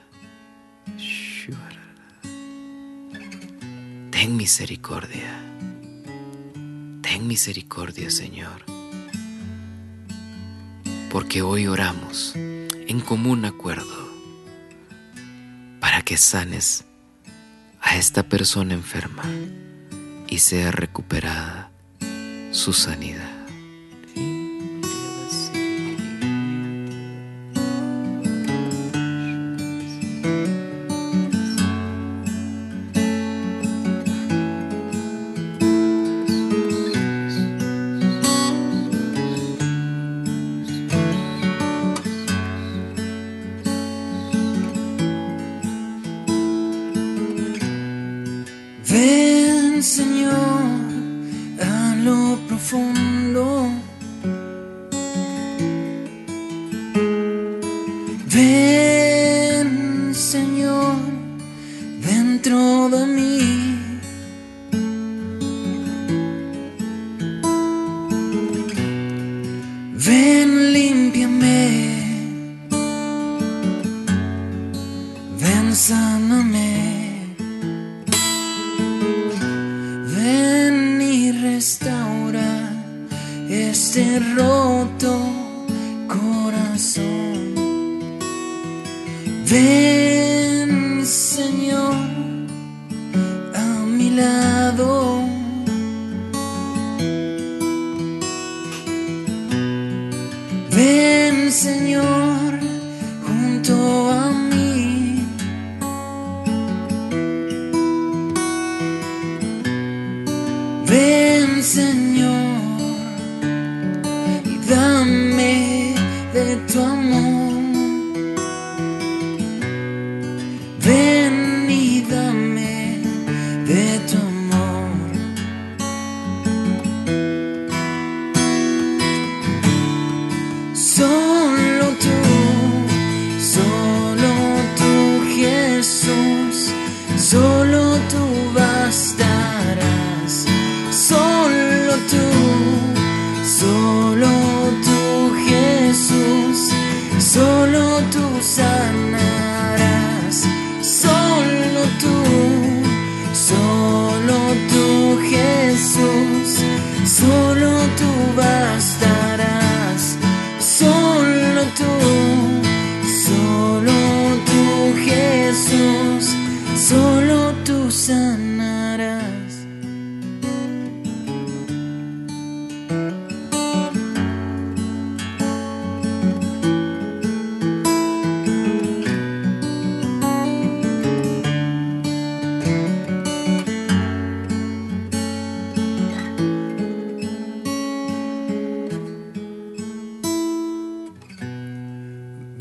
[4.12, 5.40] Ten misericordia.
[7.02, 8.64] Ten misericordia, Señor.
[11.10, 14.10] Porque hoy oramos en común acuerdo
[15.80, 16.86] para que sanes
[17.82, 19.24] a esta persona enferma
[20.28, 21.71] y sea recuperada
[22.52, 23.31] su sanidad.
[58.34, 60.96] Ven, Señor,
[62.00, 63.41] dentro de mí.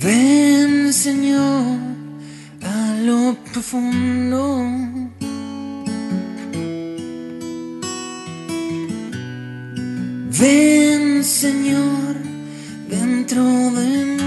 [0.03, 1.78] Ven, Señor,
[2.62, 4.64] a lo profundo.
[10.40, 12.16] Ven, Señor,
[12.88, 14.19] dentro de mí.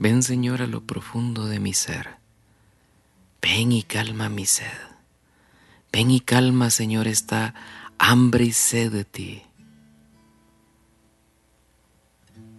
[0.00, 2.18] Ven, Señor, a lo profundo de mi ser.
[3.42, 4.78] Ven y calma mi sed.
[5.92, 7.52] Ven y calma, Señor, esta
[7.98, 9.42] hambre y sed de ti.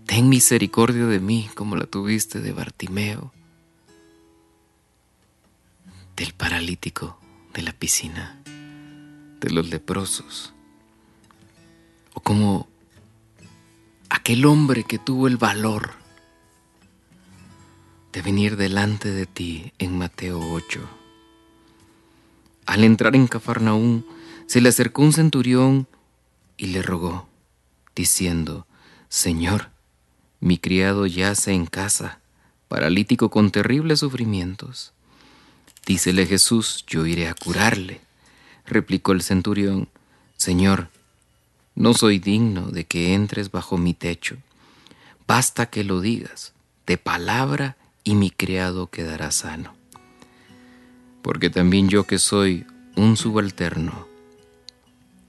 [0.06, 3.32] Ten misericordia de mí como la tuviste de Bartimeo,
[6.18, 7.18] del paralítico
[7.54, 8.42] de la piscina,
[9.40, 10.54] de los leprosos,
[12.14, 12.68] o como
[14.10, 15.99] aquel hombre que tuvo el valor
[18.14, 20.80] de venir delante de ti en Mateo 8.
[22.66, 24.06] Al entrar en Cafarnaún,
[24.48, 25.88] se le acercó un centurión
[26.58, 27.28] y le rogó,
[27.96, 28.66] diciendo,
[29.10, 29.70] Señor,
[30.40, 32.20] mi criado yace en casa,
[32.68, 34.94] paralítico con terribles sufrimientos.
[35.86, 38.02] Dícele Jesús, yo iré a curarle.
[38.66, 39.88] Replicó el centurión,
[40.38, 40.90] Señor,
[41.76, 44.38] no soy digno de que entres bajo mi techo.
[45.28, 46.54] Basta que lo digas,
[46.86, 47.78] de palabra
[48.10, 49.76] y mi criado quedará sano.
[51.22, 54.08] Porque también yo que soy un subalterno,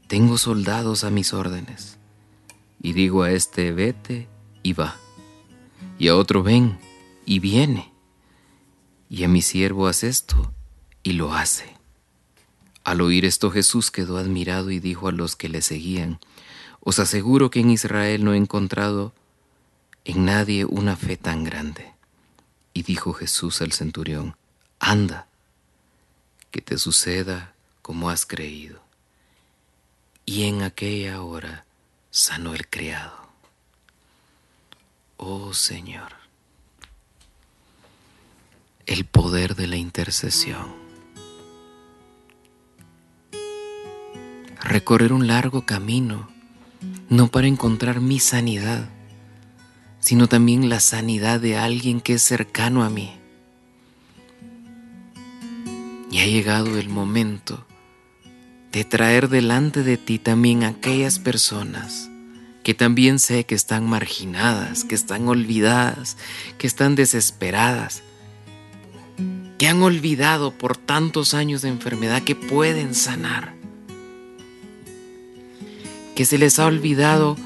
[0.07, 1.99] tengo soldados a mis órdenes,
[2.81, 4.29] y digo a este vete
[4.63, 4.97] y va,
[5.99, 6.79] y a otro ven
[7.27, 7.93] y viene,
[9.11, 10.51] y a mi siervo haz esto
[11.03, 11.77] y lo hace.
[12.83, 16.19] Al oír esto Jesús quedó admirado y dijo a los que le seguían,
[16.81, 19.13] Os aseguro que en Israel no he encontrado
[20.07, 22.00] en nadie una fe tan grande.
[22.73, 24.37] Y dijo Jesús al centurión,
[24.79, 25.27] Anda,
[26.51, 28.81] que te suceda como has creído.
[30.25, 31.65] Y en aquella hora
[32.11, 33.19] sanó el criado.
[35.17, 36.13] Oh Señor,
[38.87, 40.75] el poder de la intercesión.
[44.63, 46.29] Recorrer un largo camino,
[47.09, 48.89] no para encontrar mi sanidad,
[50.01, 53.13] sino también la sanidad de alguien que es cercano a mí.
[56.11, 57.65] Y ha llegado el momento
[58.73, 62.11] de traer delante de ti también aquellas personas
[62.63, 66.17] que también sé que están marginadas, que están olvidadas,
[66.59, 68.03] que están desesperadas,
[69.59, 73.55] que han olvidado por tantos años de enfermedad que pueden sanar,
[76.15, 77.37] que se les ha olvidado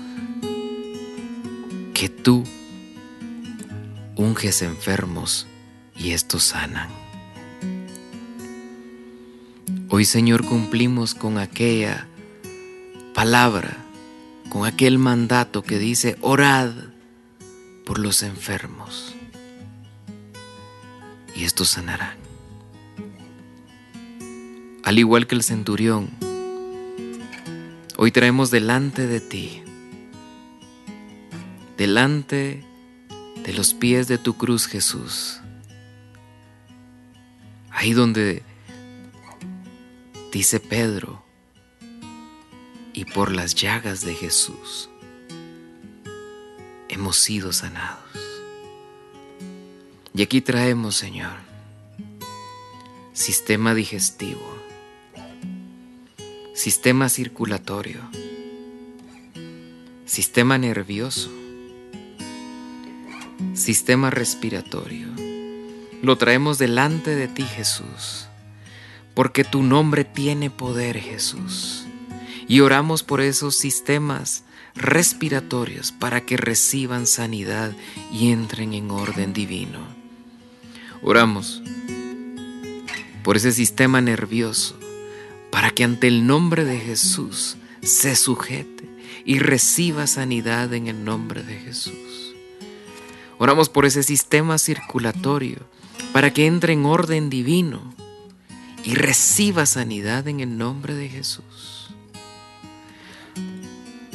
[2.09, 2.45] tú
[4.17, 5.47] unges enfermos
[5.97, 6.89] y estos sanan.
[9.89, 12.09] Hoy Señor cumplimos con aquella
[13.15, 13.77] palabra,
[14.49, 16.71] con aquel mandato que dice, orad
[17.85, 19.15] por los enfermos
[21.37, 22.17] y estos sanarán.
[24.83, 26.11] Al igual que el centurión,
[27.97, 29.64] hoy traemos delante de ti
[31.77, 32.65] delante
[33.45, 35.41] de los pies de tu cruz, Jesús.
[37.71, 38.43] Ahí donde
[40.33, 41.25] dice Pedro,
[42.95, 44.89] y por las llagas de Jesús
[46.89, 48.01] hemos sido sanados.
[50.15, 51.35] Y aquí traemos, Señor,
[53.13, 54.47] sistema digestivo,
[56.55, 58.01] sistema circulatorio,
[60.07, 61.31] sistema nervioso,
[63.53, 65.09] sistema respiratorio.
[66.03, 68.27] Lo traemos delante de ti, Jesús,
[69.15, 71.87] porque tu nombre tiene poder, Jesús.
[72.49, 77.73] Y oramos por esos sistemas respiratorios para que reciban sanidad
[78.13, 79.81] y entren en orden divino.
[81.03, 81.63] Oramos
[83.23, 84.79] por ese sistema nervioso
[85.51, 88.89] para que ante el nombre de Jesús se sujete
[89.25, 92.24] y reciba sanidad en el nombre de Jesús.
[93.39, 95.59] Oramos por ese sistema circulatorio
[96.13, 97.95] para que entre en orden divino
[98.85, 101.89] y reciba sanidad en el nombre de Jesús.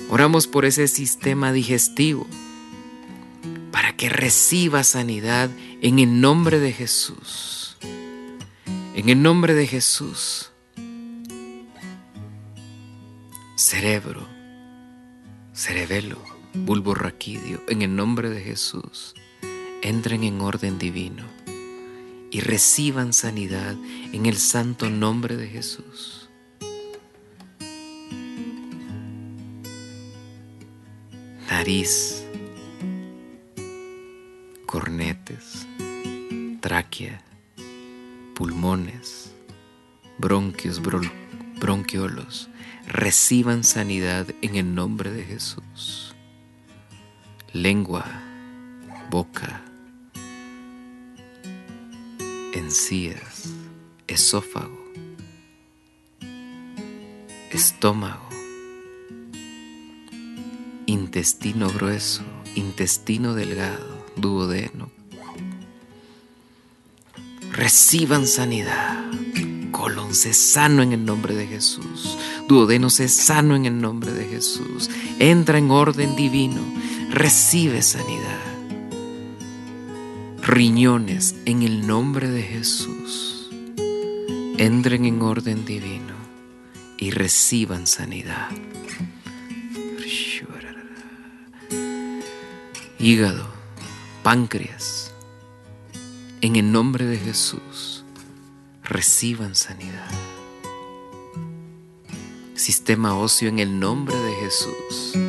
[0.10, 2.26] Oramos por ese sistema digestivo
[3.72, 5.50] para que reciba sanidad
[5.82, 7.78] en el nombre de Jesús.
[8.96, 10.52] En el nombre de Jesús.
[13.56, 14.26] Cerebro,
[15.54, 19.14] cerebelo bulbo raquidio, en el nombre de Jesús,
[19.82, 21.24] entren en orden divino
[22.32, 23.76] y reciban sanidad
[24.14, 26.30] en el santo nombre de Jesús.
[31.50, 32.24] Nariz,
[34.66, 35.68] cornetes,
[36.62, 37.22] tráquea,
[38.36, 39.34] pulmones,
[40.18, 40.82] bronquios,
[41.60, 42.50] bronquiolos,
[42.88, 46.09] reciban sanidad en el nombre de Jesús
[47.54, 48.06] lengua,
[49.10, 49.64] boca,
[52.54, 53.50] encías,
[54.08, 54.78] esófago,
[57.52, 58.30] estómago,
[60.86, 62.22] intestino grueso,
[62.54, 64.92] intestino delgado, duodeno.
[67.52, 69.06] Reciban sanidad.
[69.72, 72.18] Colon se sano en el nombre de Jesús.
[72.48, 74.90] Duodeno se sano en el nombre de Jesús.
[75.20, 76.79] Entra en orden divino
[77.10, 78.40] recibe sanidad.
[80.42, 83.50] Riñones en el nombre de Jesús
[84.58, 86.14] entren en orden divino
[86.98, 88.50] y reciban sanidad.
[93.00, 93.48] Hígado,
[94.24, 95.14] páncreas,
[96.42, 98.04] en el nombre de Jesús,
[98.84, 100.12] reciban sanidad.
[102.56, 105.29] Sistema óseo en el nombre de Jesús.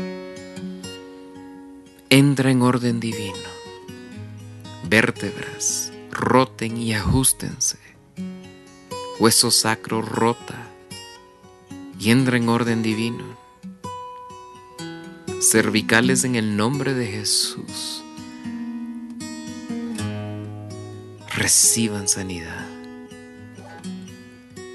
[2.13, 3.39] Entra en orden divino.
[4.89, 7.79] Vértebras, roten y ajustense.
[9.21, 10.67] Hueso sacro rota
[12.01, 13.39] y entra en orden divino.
[15.41, 18.03] Cervicales en el nombre de Jesús.
[21.37, 22.67] Reciban sanidad.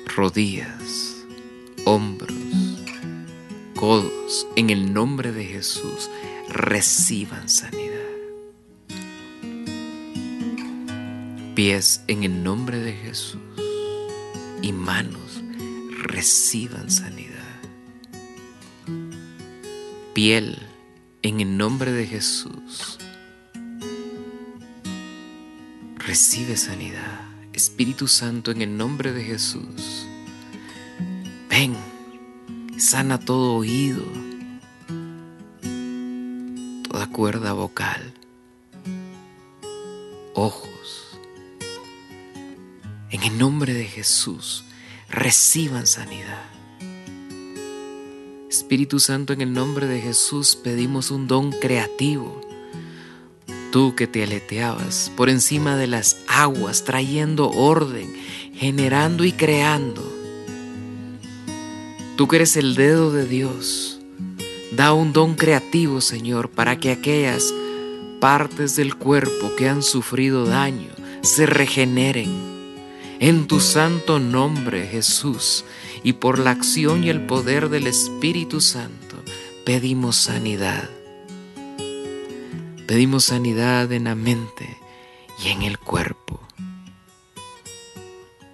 [0.06, 1.26] Rodillas,
[1.84, 2.32] hombros,
[3.76, 6.10] codos, en el nombre de Jesús,
[6.56, 8.00] reciban sanidad.
[11.54, 13.42] Pies en el nombre de Jesús
[14.62, 15.44] y manos
[16.02, 17.60] reciban sanidad.
[20.14, 20.58] Piel
[21.24, 23.00] en el nombre de Jesús.
[25.98, 27.20] Recibe sanidad.
[27.52, 30.08] Espíritu Santo en el nombre de Jesús.
[31.50, 31.76] Ven,
[32.78, 34.06] sana todo oído,
[37.16, 38.14] cuerda vocal,
[40.34, 41.18] ojos.
[43.10, 44.66] En el nombre de Jesús,
[45.08, 46.44] reciban sanidad.
[48.50, 52.42] Espíritu Santo, en el nombre de Jesús pedimos un don creativo.
[53.72, 58.14] Tú que te aleteabas por encima de las aguas, trayendo orden,
[58.56, 60.04] generando y creando.
[62.18, 63.95] Tú que eres el dedo de Dios,
[64.76, 67.54] da un don creativo, Señor, para que aquellas
[68.20, 70.90] partes del cuerpo que han sufrido daño
[71.22, 72.56] se regeneren
[73.20, 75.66] en tu santo nombre, Jesús,
[76.04, 79.18] y por la acción y el poder del Espíritu Santo,
[79.66, 80.90] pedimos sanidad.
[82.88, 84.78] Pedimos sanidad en la mente
[85.44, 86.42] y en el cuerpo.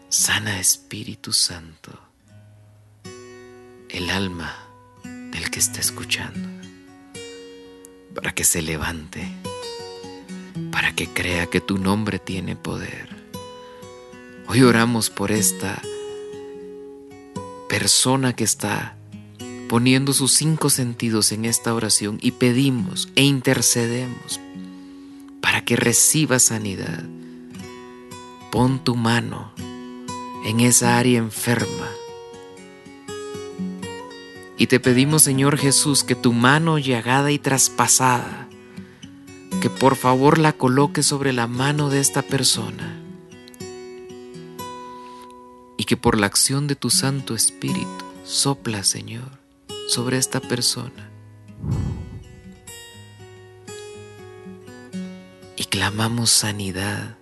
[0.09, 2.11] Sana Espíritu Santo
[3.93, 4.70] el alma
[5.31, 6.47] del que está escuchando,
[8.13, 9.27] para que se levante,
[10.71, 13.21] para que crea que tu nombre tiene poder
[14.53, 15.81] Hoy oramos por esta
[17.69, 18.97] persona que está
[19.69, 24.41] poniendo sus cinco sentidos en esta oración y pedimos e intercedemos
[25.39, 27.01] para que reciba sanidad.
[28.51, 29.53] Pon tu mano
[30.43, 32.00] en esa área enferma.
[34.61, 38.47] Y te pedimos, Señor Jesús, que tu mano llagada y traspasada,
[39.59, 43.01] que por favor la coloque sobre la mano de esta persona
[45.77, 49.39] y que por la acción de tu Santo Espíritu sopla, Señor,
[49.87, 51.09] sobre esta persona.
[55.57, 57.17] Y clamamos sanidad.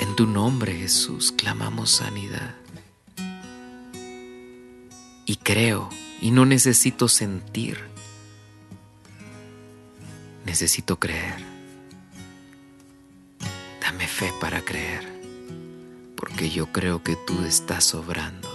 [0.00, 2.61] En tu nombre, Jesús, clamamos sanidad.
[5.26, 5.88] Y creo,
[6.20, 7.78] y no necesito sentir,
[10.44, 11.36] necesito creer.
[13.80, 15.12] Dame fe para creer
[16.22, 18.48] porque yo creo que tú estás sobrando.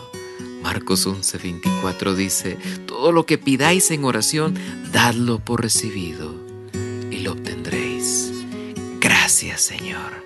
[0.64, 4.58] Marcos 11:24 dice, todo lo que pidáis en oración,
[4.94, 6.34] dadlo por recibido
[7.12, 8.32] y lo obtendréis.
[9.02, 10.26] Gracias Señor,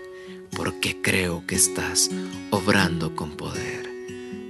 [0.56, 2.12] porque creo que estás
[2.52, 3.90] obrando con poder.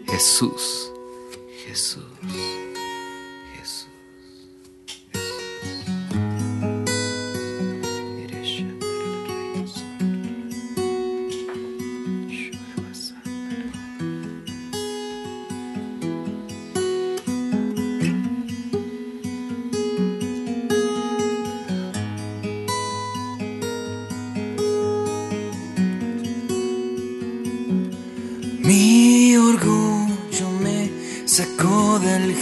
[0.09, 0.90] Jesús,
[1.67, 2.03] Jesús.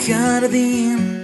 [0.10, 1.19] Su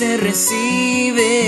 [0.00, 1.39] se recibe.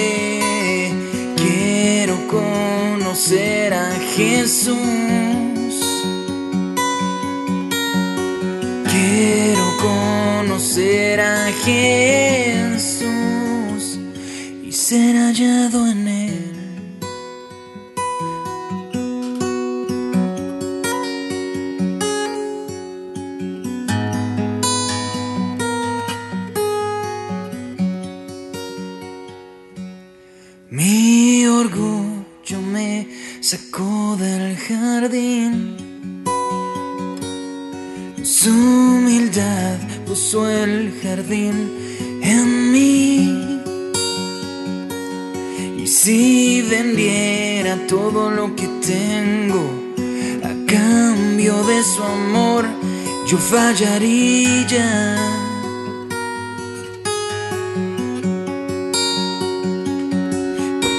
[53.32, 55.16] Yo fallaría.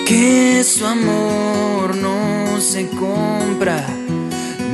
[0.08, 3.86] que su amor no se compra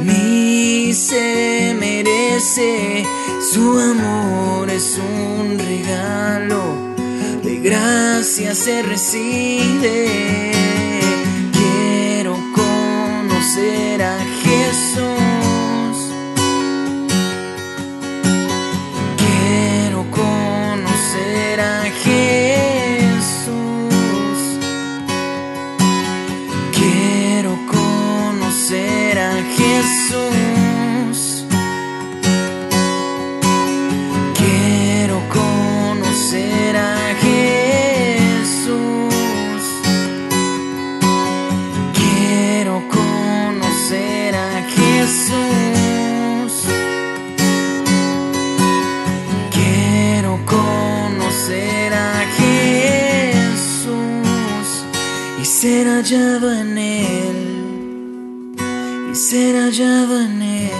[0.05, 3.05] ni se merece.
[3.51, 6.61] Su amor es un regalo,
[7.43, 10.51] de gracia se recibe.
[11.51, 14.38] Quiero conocer a
[29.79, 30.58] a
[59.71, 60.71] en él.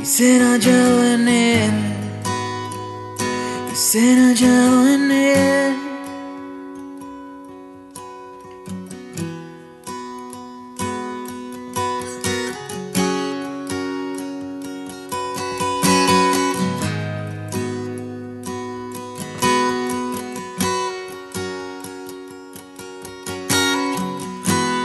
[0.00, 1.72] Y ser hallado en él.
[3.72, 5.76] Y ser hallado en él.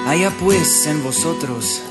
[0.08, 1.90] Haya pues en vosotros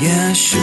[0.00, 0.56] 也许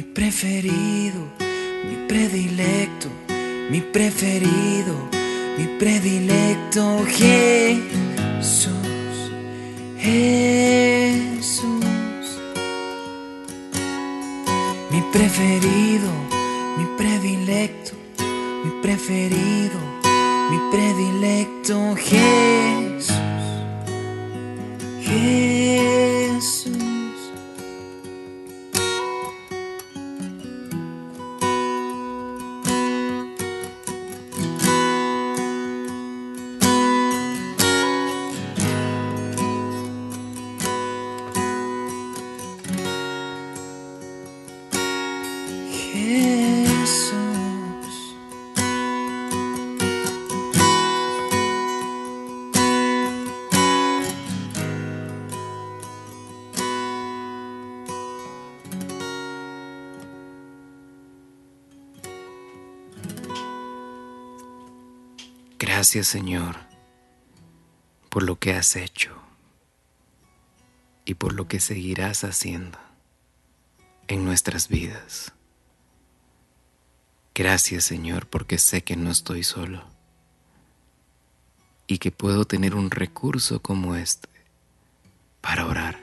[0.00, 1.28] Mi preferido,
[1.84, 3.08] mi predilecto,
[3.70, 5.08] mi preferido,
[5.58, 8.70] mi predilecto Jesús,
[9.98, 11.70] Jesús.
[14.90, 16.10] Mi preferido,
[16.78, 17.92] mi predilecto,
[18.64, 19.78] mi preferido,
[20.50, 23.10] mi predilecto Jesús.
[25.02, 25.59] Jesús.
[65.90, 66.54] Gracias Señor
[68.10, 69.10] por lo que has hecho
[71.04, 72.78] y por lo que seguirás haciendo
[74.06, 75.32] en nuestras vidas.
[77.34, 79.82] Gracias Señor porque sé que no estoy solo
[81.88, 84.28] y que puedo tener un recurso como este
[85.40, 85.98] para orar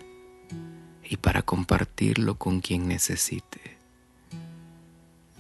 [1.02, 3.78] y para compartirlo con quien necesite.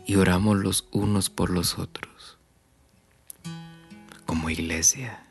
[0.05, 2.16] Y oramos los unos por los otros
[4.27, 5.25] como iglesia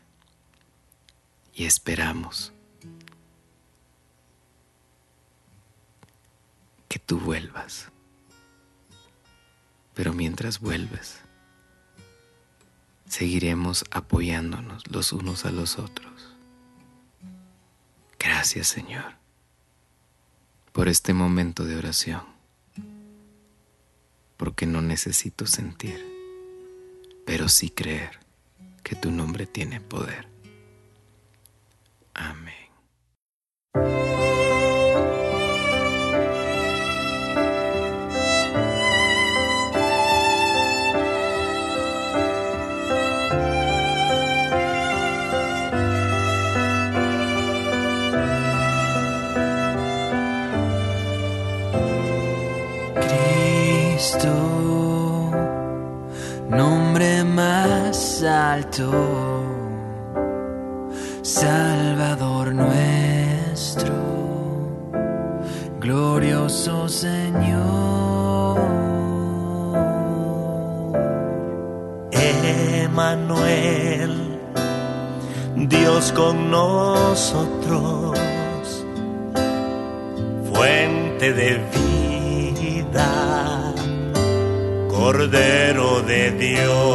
[1.55, 2.53] y esperamos
[6.89, 7.93] que tú vuelvas.
[9.95, 11.21] Pero mientras vuelves,
[13.09, 16.35] seguiremos apoyándonos los unos a los otros.
[18.19, 19.15] Gracias Señor
[20.73, 22.23] por este momento de oración,
[24.37, 26.05] porque no necesito sentir,
[27.25, 28.26] pero sí creer
[28.87, 30.29] que tu nombre tiene poder.
[32.15, 32.55] Amén.
[77.37, 78.19] Nosotros,
[80.53, 83.75] fuente de vida,
[84.89, 86.86] Cordero de Dios.